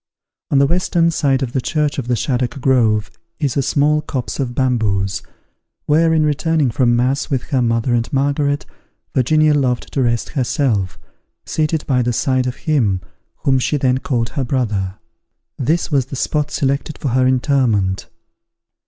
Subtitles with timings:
[0.49, 4.39] On the western side of the church of the Shaddock Grove is a small copse
[4.39, 5.21] of bamboos,
[5.85, 8.65] where, in returning from mass with her mother and Margaret,
[9.13, 10.97] Virginia loved to rest herself,
[11.45, 13.01] seated by the side of him
[13.43, 14.95] whom she then called her brother.
[15.59, 18.07] This was the spot selected for her interment.